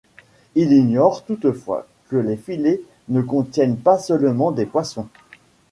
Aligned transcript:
Ils 0.55 0.71
ignorent 0.73 1.23
toutefois 1.25 1.85
que 2.09 2.15
les 2.15 2.35
filets 2.35 2.81
ne 3.09 3.21
contiennent 3.21 3.77
pas 3.77 3.99
seulement 3.99 4.49
des 4.51 4.65
poissons. 4.65 5.07